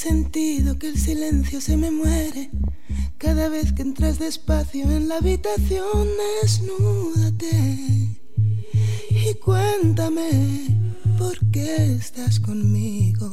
sentido 0.00 0.78
que 0.78 0.88
el 0.88 0.98
silencio 0.98 1.60
se 1.60 1.76
me 1.76 1.90
muere. 1.90 2.50
Cada 3.18 3.50
vez 3.50 3.74
que 3.74 3.82
entras 3.82 4.18
despacio 4.18 4.90
en 4.90 5.10
la 5.10 5.18
habitación, 5.18 6.08
desnúdate 6.40 8.16
y 9.10 9.34
cuéntame 9.44 10.68
por 11.18 11.38
qué 11.50 11.92
estás 11.96 12.40
conmigo. 12.40 13.30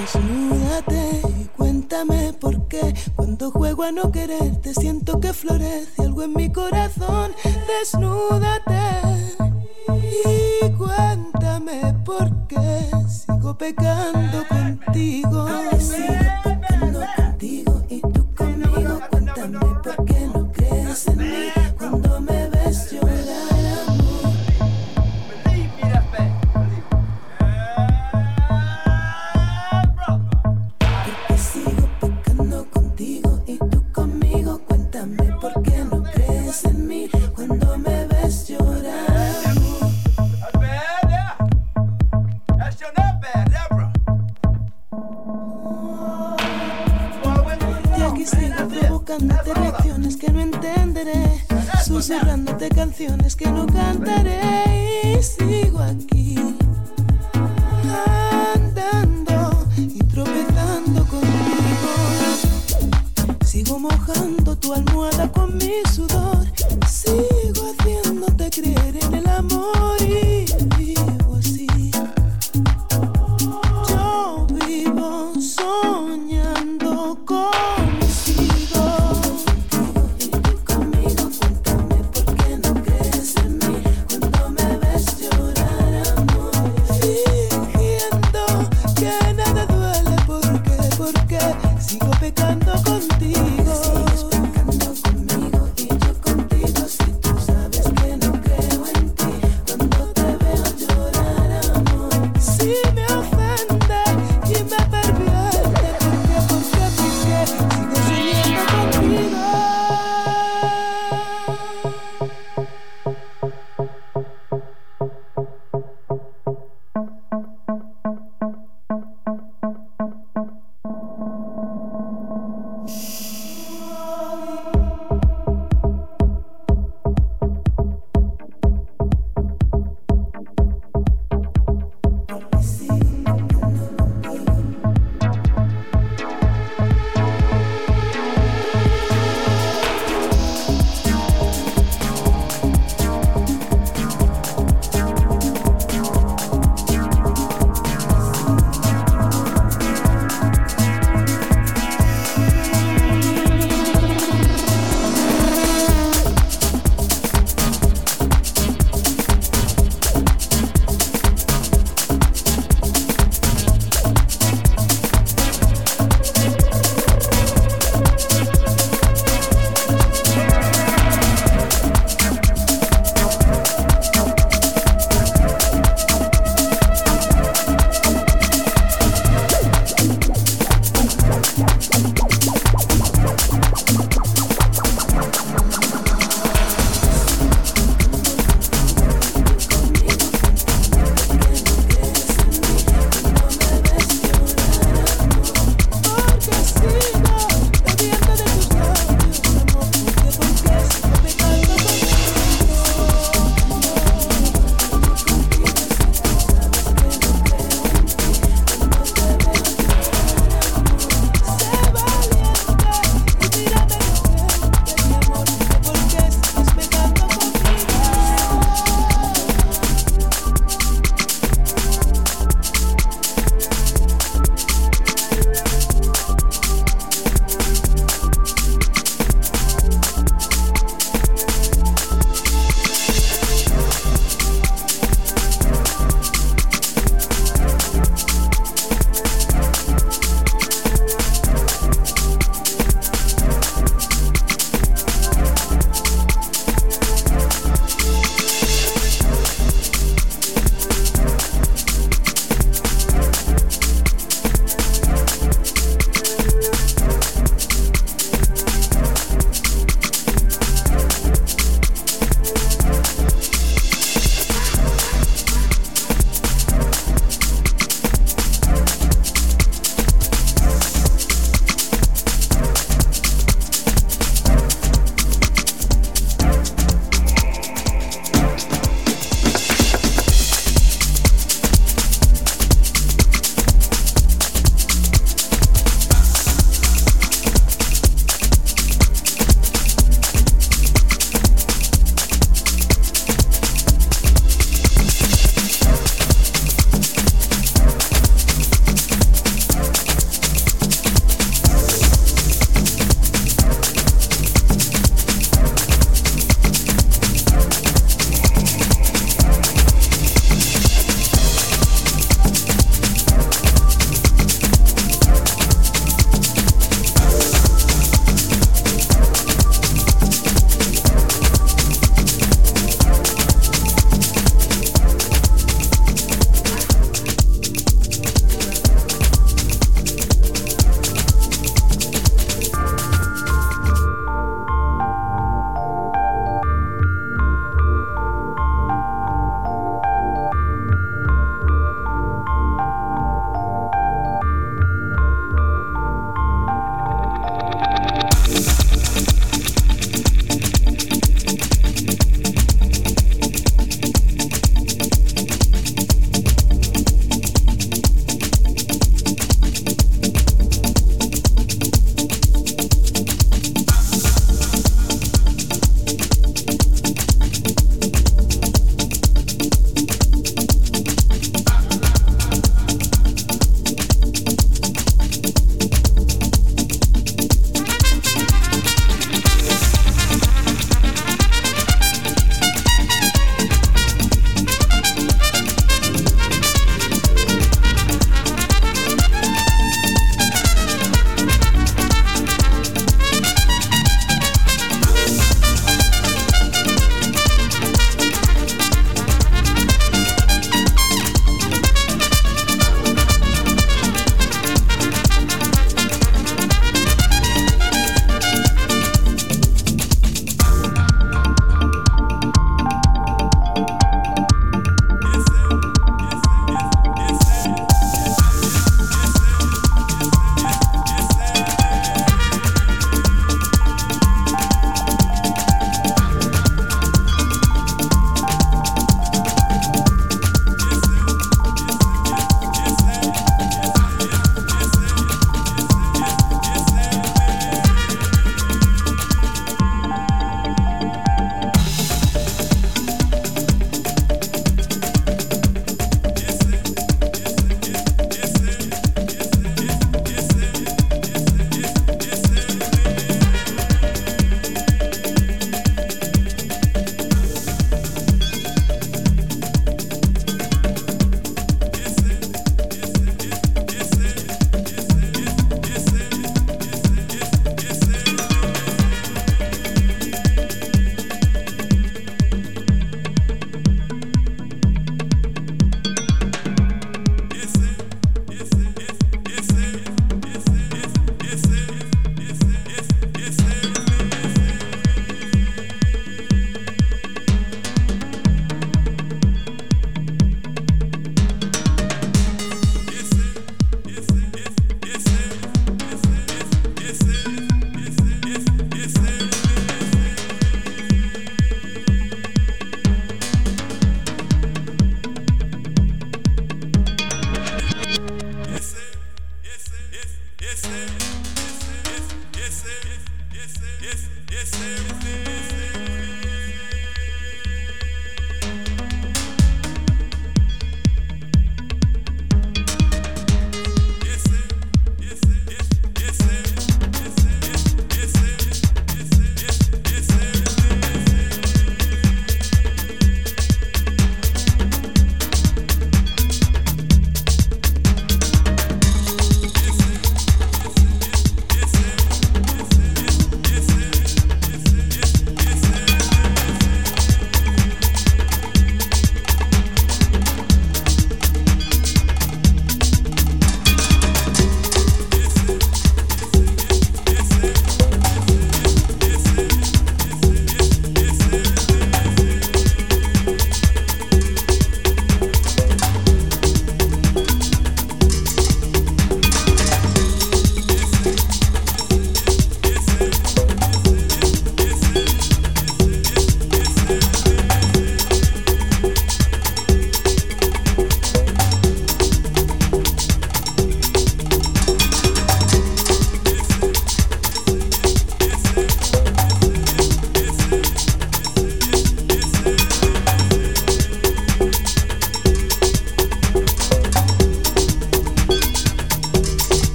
Desnúdate 0.00 1.22
y 1.40 1.44
cuéntame 1.56 2.32
por 2.40 2.66
qué. 2.66 2.92
Cuando 3.14 3.52
juego 3.52 3.84
a 3.84 3.92
no 3.92 4.10
quererte, 4.10 4.74
siento 4.74 5.20
que 5.20 5.32
florece 5.32 6.02
algo 6.02 6.24
en 6.24 6.32
mi 6.32 6.50
corazón. 6.50 7.30
Desnúdate 7.68 8.80
y 10.24 10.70
cuéntame 10.72 11.94
por 12.04 12.48
qué 12.48 12.74
sigo 13.44 13.54
pecando 13.54 14.46
contigo. 14.48 16.33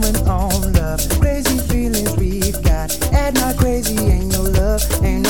going 0.00 0.28
on, 0.28 0.72
love? 0.72 1.00
Crazy 1.20 1.58
feelings 1.58 2.16
we've 2.16 2.62
got. 2.62 2.90
Add 3.12 3.34
my 3.34 3.52
crazy 3.54 3.98
ain't 3.98 4.32
no 4.32 4.42
love 4.42 4.82
ain't 5.04 5.22
no 5.22 5.29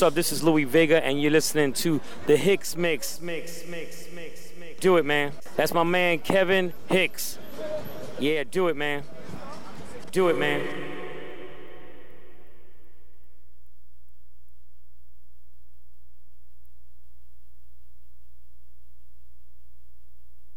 What's 0.00 0.12
up? 0.12 0.14
This 0.14 0.32
is 0.32 0.42
Louie 0.42 0.64
Vega, 0.64 1.04
and 1.04 1.20
you're 1.20 1.30
listening 1.30 1.74
to 1.74 2.00
the 2.24 2.34
Hicks 2.34 2.74
Mix. 2.74 3.20
Mix, 3.20 3.68
mix, 3.68 4.06
mix, 4.14 4.48
mix. 4.58 4.80
Do 4.80 4.96
it, 4.96 5.04
man. 5.04 5.32
That's 5.56 5.74
my 5.74 5.82
man, 5.82 6.20
Kevin 6.20 6.72
Hicks. 6.88 7.38
Yeah, 8.18 8.44
do 8.50 8.68
it, 8.68 8.78
man. 8.78 9.02
Do 10.10 10.28
it, 10.28 10.38
man. 10.38 10.66